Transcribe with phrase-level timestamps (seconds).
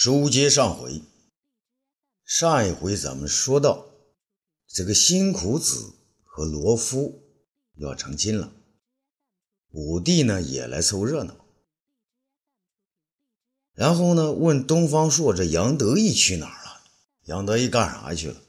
[0.00, 1.02] 书接上回，
[2.24, 3.86] 上一回咱们说到，
[4.68, 5.92] 这个辛苦子
[6.22, 7.20] 和罗敷
[7.78, 8.52] 要成亲了，
[9.72, 11.34] 武帝呢也来凑热闹，
[13.74, 16.80] 然后呢问东方朔这杨得意去哪儿了？
[17.24, 18.40] 杨得意干啥去了？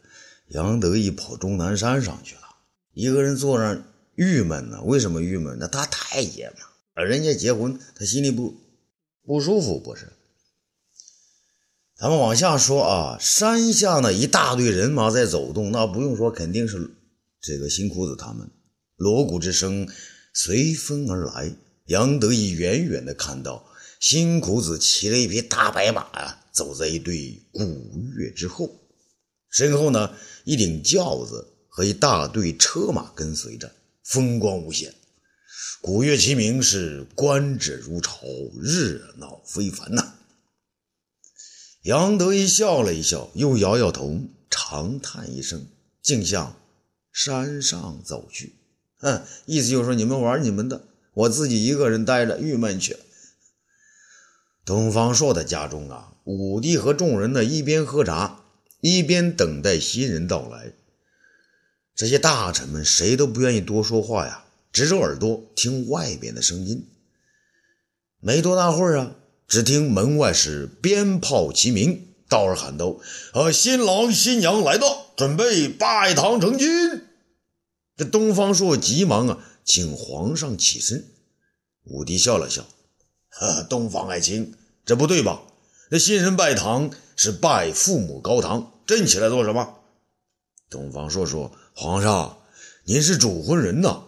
[0.49, 2.43] 杨得意跑终南山上去了，
[2.93, 4.83] 一个人坐那郁闷呢。
[4.83, 5.57] 为什么郁闷？
[5.59, 6.57] 那他太爷们
[6.93, 8.55] 儿，人家结婚，他心里不
[9.23, 10.13] 不舒服，不是？
[12.01, 16.91] 咱们往下说啊，山下呢一大队人马在走动，那不用说，肯定是
[17.41, 18.49] 这个辛苦子他们。
[18.95, 19.85] 锣鼓之声
[20.33, 21.53] 随风而来，
[21.87, 23.65] 杨得意远远的看到
[23.99, 27.61] 辛苦子骑了一匹大白马啊，走在一队鼓
[28.15, 28.79] 乐之后，
[29.51, 33.69] 身后呢一顶轿子和一大队车马跟随着，
[34.05, 34.93] 风光无限，
[35.81, 38.21] 鼓乐齐鸣，是观者如潮，
[38.61, 40.13] 热闹非凡呐。
[41.83, 45.65] 杨得意笑了一笑，又摇摇头，长叹一声，
[46.01, 46.57] 径向
[47.11, 48.55] 山上走去。
[48.97, 52.97] 哼，意思就是说，你们玩你们的，我自己一个人待着，郁闷去。
[54.65, 58.43] 东方朔的家中啊，武帝和众人呢，一边喝茶，
[58.81, 60.73] 一边等待新人到来。
[61.95, 66.87] 这些大臣们谁都不愿意多说话呀，直着耳朵听外边的声音。
[68.19, 69.15] 没多大会儿啊。
[69.49, 72.97] 只听门外是鞭炮齐鸣，道儿喊道
[73.33, 76.67] ：“呃，新郎新娘来到，准备拜堂成亲。”
[77.97, 81.03] 这东方朔急忙啊，请皇上起身。
[81.85, 82.63] 武帝笑了笑
[83.31, 84.53] ：“哈，东方爱卿，
[84.85, 85.41] 这不对吧？
[85.89, 89.79] 那新人拜堂是拜父母高堂，朕起来做什么？”
[90.69, 92.37] 东方朔说：“皇上，
[92.85, 94.03] 您是主婚人呐，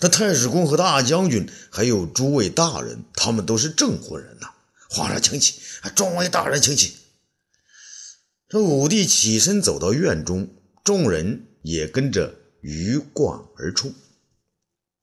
[0.00, 4.52] 那太史公和大将军还有诸位大人，他们都是证婚人呐。”
[4.88, 5.60] 皇上请起，
[5.94, 6.94] 众位大人请起。
[8.48, 10.48] 这武帝起身走到院中，
[10.84, 13.92] 众人也跟着鱼贯而出。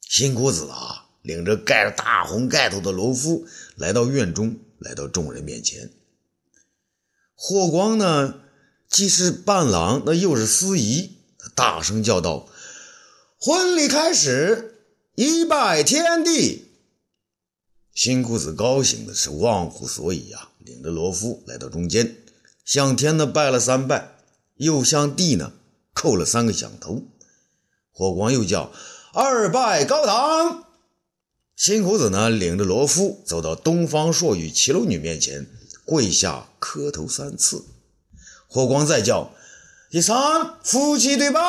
[0.01, 5.91] 辛苦子啊，领着盖着大红盖头的罗敷来到院中，来到众人面前。
[7.35, 8.35] 霍光呢，
[8.89, 11.17] 既是伴郎，那又是司仪，
[11.53, 12.47] 大声叫道
[13.37, 14.85] ：“婚礼开始，
[15.15, 16.62] 一拜天地。”
[17.93, 22.15] 辛苦子高兴的是忘乎所以啊，领着罗夫来到中间，
[22.65, 24.15] 向天呢拜了三拜，
[24.55, 25.53] 又向地呢
[25.93, 27.03] 叩了三个响头。
[27.91, 28.71] 火光又叫
[29.13, 30.65] 二拜高堂。
[31.55, 35.45] 辛苦子呢领着罗夫走到东方朔与骑楼女面前，
[35.85, 37.63] 跪下磕头三次。
[38.47, 39.31] 火光再叫
[39.91, 41.41] 第三夫妻对拜。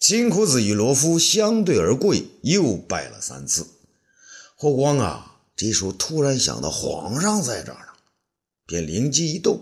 [0.00, 3.66] 辛苦子与罗夫相对而跪，又拜了三次。
[4.62, 7.92] 霍光啊，这时候突然想到皇上在这儿呢，
[8.64, 9.60] 便灵机一动，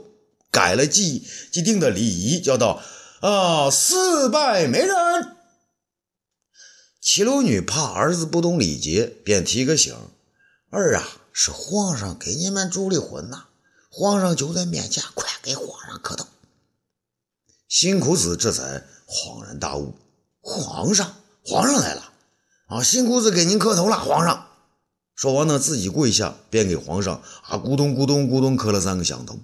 [0.50, 2.82] 改了既既定的礼仪，叫道
[3.22, 4.94] ：“啊，四拜媒人。”
[7.00, 9.96] 齐楼女怕儿子不懂礼节，便提个醒
[10.68, 13.46] ：“儿啊，是皇上给你们主的婚呐，
[13.90, 16.26] 皇上就在面前，快给皇上磕头。”
[17.66, 19.94] 辛苦子这才恍然大悟
[20.42, 22.12] ：“皇上，皇上来了！
[22.66, 24.48] 啊，辛苦子给您磕头了，皇上。”
[25.20, 29.38] 说完呢，自己跪下，便给皇上啊咕咚咕咚咕咚磕了三个响头。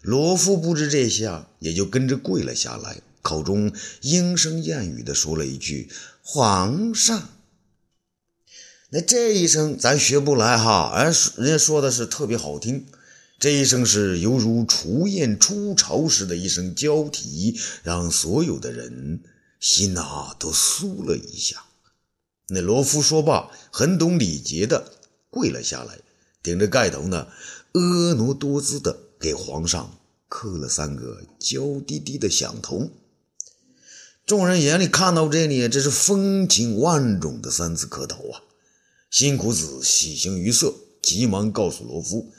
[0.00, 5.90] 罗敷不知这下，也就跟着跪了下来，口中莺声燕语的说了一句
[6.24, 7.28] ：“皇上。”
[8.88, 12.86] 那这一声咱学不来哈，哎，人家说的是特别好听，
[13.38, 19.20] 这一声是犹如雏燕出巢时的一声交啼，让所有的人
[19.60, 21.64] 心呐都酥了一下。
[22.52, 24.92] 那罗敷说罢，很懂礼节的
[25.30, 26.00] 跪了下来，
[26.42, 27.28] 顶着盖头呢，
[27.72, 32.90] 婀娜多姿的给皇上磕了三个娇滴滴的响头。
[34.26, 38.42] 众人眼里看到这里，这是风情万种的三次磕头啊！
[39.10, 42.32] 辛苦子喜形于色，急忙告诉罗敷：“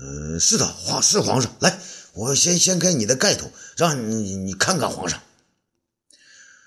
[0.00, 1.80] 嗯，是的，皇是皇上，来，
[2.14, 5.20] 我先掀开你的盖头，让你你看看皇上。”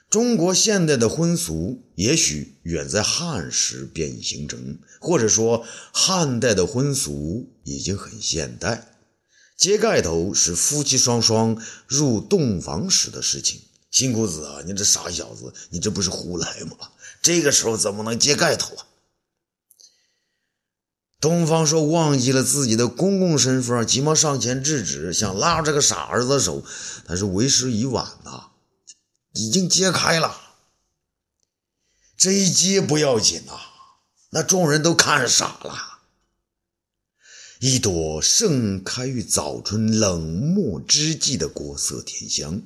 [0.10, 5.64] 中国现代的婚俗，也许远在汉时便已形成，或者说
[5.94, 8.88] 汉代的婚俗已经很现代。
[9.56, 13.62] 揭盖头是夫妻双双入洞房时的事情。
[13.92, 16.76] 辛苦子啊，你这傻小子，你这不是胡来吗？
[17.22, 18.88] 这个时候怎么能揭盖头啊？
[21.20, 26.64] 东方朔忘记了自己的公公身份，急忙上前制止，想拉这个傻儿子的手，
[27.06, 28.49] 但是为时已晚呐。
[29.34, 30.56] 已经揭开了，
[32.18, 33.54] 这一揭不要紧呐，
[34.31, 36.00] 那众人都看傻了。
[37.60, 42.62] 一朵盛开于早春冷漠之际的国色天香，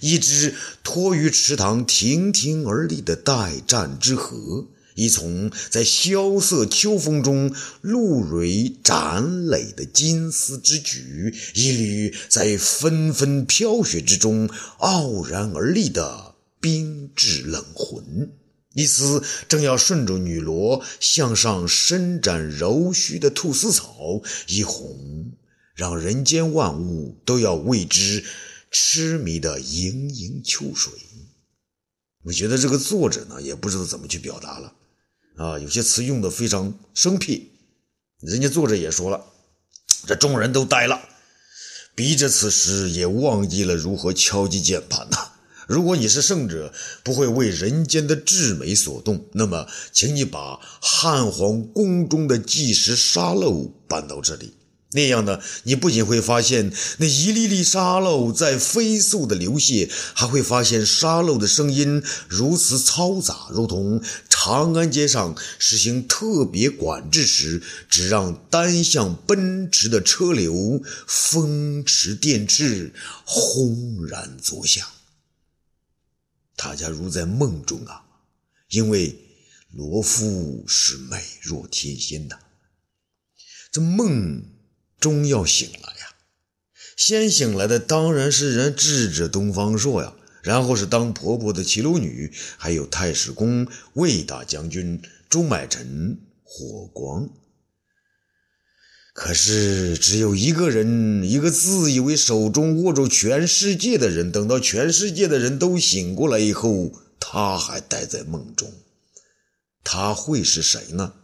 [0.00, 18.32] 一只托于池塘亭亭而立的待战之荷，一丛在萧瑟秋风中露蕊展蕾的金丝之菊，一缕在纷纷飘雪之中傲然而立的冰质冷魂。
[18.74, 25.32] 一丝正要顺着女罗向上伸展柔须的菟丝草，一红
[25.74, 28.24] 让人间万物都要为之
[28.70, 30.92] 痴迷的盈盈秋水。
[32.24, 34.74] 我觉得这个作者呢，也不知道怎么去表达了
[35.36, 37.52] 啊，有些词用的非常生僻。
[38.20, 39.24] 人家作者也说了，
[40.06, 41.00] 这众人都呆了，
[41.94, 45.32] 笔者此时也忘记了如何敲击键盘呐。
[45.68, 46.72] 如果你是圣者，
[47.02, 54.54] 不会为人间的至美所动，那么，请你把汉皇宫中的计时沙漏搬到这里。
[54.96, 72.90] 那样呢，你不仅会发现那一粒粒沙漏在飞速的流泻，还会发现沙漏的声音如此嘈杂，如同长安街上实行特别管制时，只让单向奔驰的车流风驰电掣，
[73.24, 74.84] 轰然作响。
[76.56, 78.02] 大家如在梦中啊，
[78.70, 79.14] 因为
[79.72, 82.38] 罗敷是美若天仙的，
[83.70, 84.42] 这梦
[84.98, 86.14] 终要醒来呀。
[86.96, 97.28] 先醒来的当然是人智者东方朔呀，然后是当婆婆的齐鲁女，还有太史公魏大将军朱买臣火光。
[99.12, 108.70] 可是，只有一个人，一个自以为手中握住全世界的人，等到全世界的人都醒过来以后，他还待在梦中。
[109.82, 111.14] 他会是谁呢？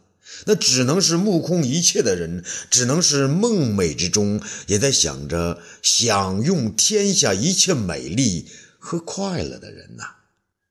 [0.47, 8.49] 那只能是目空一切的人，只能是梦寐之中也在想着享用天下一切美丽
[8.79, 10.05] 和快乐的人呐。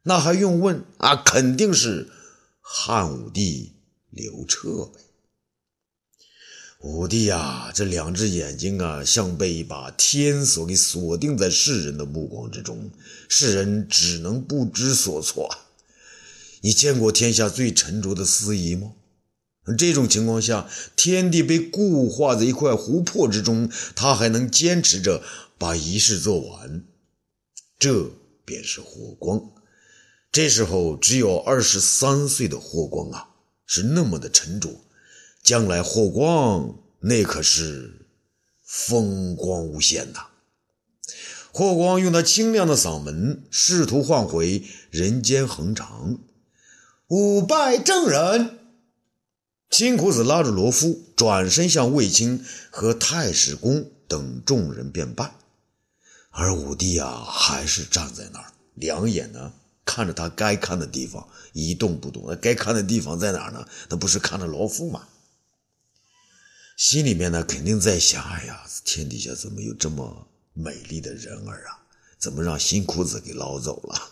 [0.04, 1.16] 那还用问啊？
[1.16, 2.10] 肯定是
[2.60, 3.74] 汉武帝
[4.10, 5.00] 刘彻呗。
[6.80, 12.90] 武帝啊，这两只眼睛啊，像被一把天锁给锁定在世人的目光之中，
[13.30, 15.48] 世人只能不知所措。
[16.62, 18.94] 你见过天下最沉着的司仪吗？
[19.78, 25.24] 这种情况下，天地被固化在一块湖泊之中，他还能坚持着
[25.58, 26.84] 把仪式做完，
[27.78, 28.12] 这
[28.46, 29.52] 便是霍光。
[30.32, 33.30] 这时候只有二十三岁的霍光啊，
[33.66, 34.70] 是那么的沉着。
[35.44, 38.06] 将来霍光那可是
[38.64, 40.28] 风光无限呐！
[41.52, 46.20] 霍光用他清亮的嗓门，试图唤回人间恒长。
[47.08, 48.60] 五拜正人，
[49.72, 55.34] 青胡子拉着罗敷，转身向卫青和太史公等众人便拜。
[56.30, 59.54] 而武帝啊，还是站在那儿，两眼呢
[59.86, 62.26] 看着他该看的地方，一动不动。
[62.28, 63.66] 那该看的地方在哪儿呢？
[63.88, 65.08] 那不是看着罗敷吗？
[66.76, 71.80] 心里面呢，肯定在想：哎呀，天底下怎么有这么美丽的人儿啊？
[72.20, 74.12] 怎么让新裤子给捞走了？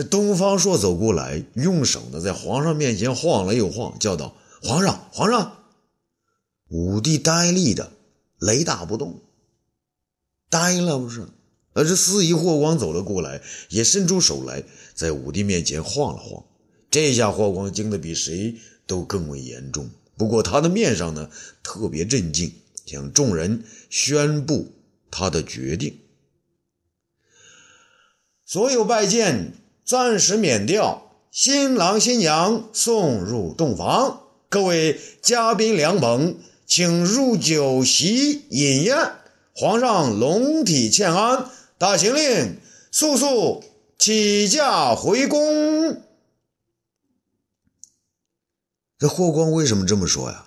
[0.00, 5.58] 这东方朔走过来，用手呢在皇上面前晃了又晃，叫道：“皇上，皇上！”
[6.68, 7.92] 武帝呆立着，
[8.38, 9.20] 雷打不动，
[10.48, 11.28] 呆了不是？
[11.74, 16.44] 而这司仪霍光走了过来，也伸出手来，在武帝面前晃了晃。
[16.90, 19.90] 这下霍光惊得比谁都更为严重。
[20.16, 21.28] 不过他的面上呢，
[21.62, 22.54] 特别镇静，
[22.86, 24.72] 向众人宣布
[25.10, 25.98] 他的决定：
[28.46, 29.52] 所有拜见
[29.84, 39.12] 暂时免掉，新郎新娘送入洞房，各位嘉宾良朋，请入酒席饮宴。
[39.52, 42.58] 皇上龙体欠安，大行令，
[42.92, 43.64] 速速
[43.98, 46.02] 起驾回宫。
[48.98, 50.46] 这霍光为什么这么说呀？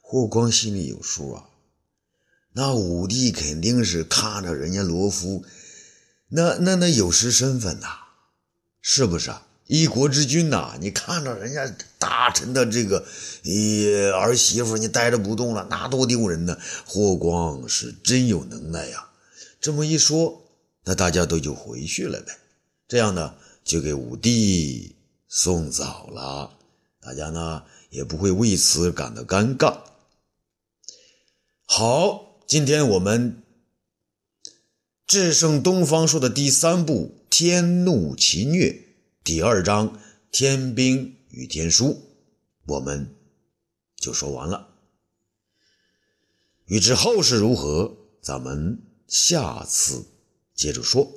[0.00, 1.48] 霍光心里有数啊。
[2.52, 5.44] 那武帝肯定是看着人家罗敷，
[6.28, 7.88] 那那那有失身份呐，
[8.88, 9.42] 是不是啊？
[9.66, 13.04] 一国之君呐，你看着人家大臣的这个
[13.42, 16.56] 呃儿媳妇，你呆着不动了，那多丢人呢。
[16.86, 19.10] 霍光是真有能耐呀。
[19.60, 20.40] 这么一说，
[20.84, 22.38] 那大家都就回去了呗。
[22.86, 24.94] 这样呢，就给武帝
[25.26, 26.52] 送早了。
[27.00, 27.64] 大家呢？
[27.90, 29.78] 也不会为此感到尴尬。
[31.64, 33.42] 好，今天我们
[35.06, 38.70] 制胜东方朔的第三部《天怒其虐》
[39.22, 39.90] 第二章
[40.32, 41.84] 《天兵与天书》，
[42.66, 43.14] 我们
[43.94, 44.74] 就说完了。
[46.64, 50.06] 欲知后事如何，咱们下次
[50.56, 51.08] 接着说。